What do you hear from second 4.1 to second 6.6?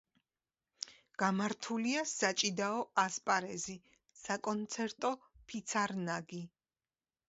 საკონცერტო ფიცარნაგი.